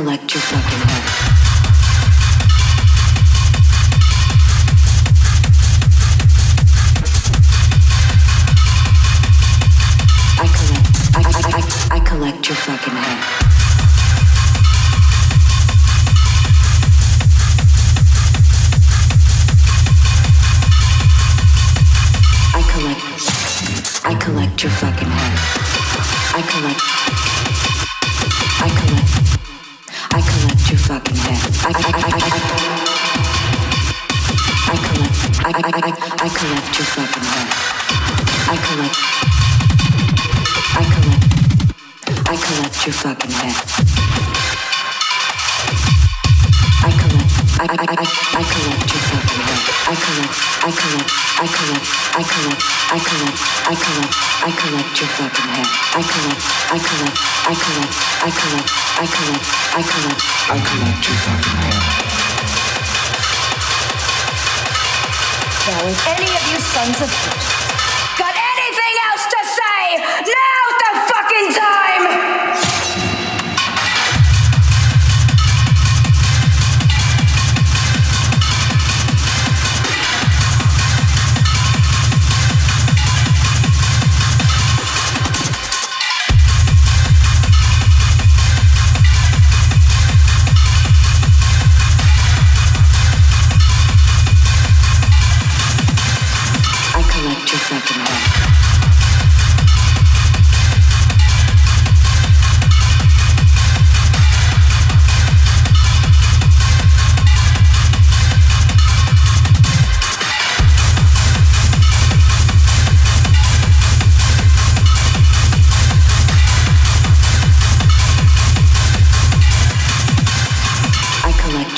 [0.00, 0.12] collect.
[0.12, 1.30] I collect your fucking head.
[12.48, 13.40] Your fucking head.
[22.52, 24.04] I collect.
[24.04, 25.38] I collect your fucking head.
[26.34, 27.29] I collect.
[35.72, 37.46] I collect your fucking head.
[38.50, 38.96] I collect.
[40.74, 41.24] I collect.
[42.26, 43.54] I collect your fucking head.
[46.82, 47.30] I collect.
[47.54, 48.02] I I I
[48.34, 49.62] I collect your fucking head.
[49.86, 50.34] I collect.
[50.58, 51.10] I collect.
[51.38, 51.86] I collect.
[52.10, 52.62] I collect.
[52.90, 53.38] I collect.
[53.62, 54.14] I collect.
[54.42, 55.68] I collect your fucking head.
[55.70, 56.42] I collect.
[56.66, 57.14] I collect.
[57.46, 57.94] I collect.
[58.18, 58.70] I collect.
[58.98, 59.46] I collect.
[59.70, 60.20] I collect.
[60.50, 62.19] I collect your fucking head.
[65.66, 67.59] Now, if any of you sons of bitches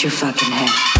[0.02, 0.91] your fucking head.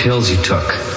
[0.00, 0.89] Pills you took.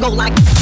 [0.00, 0.59] go like.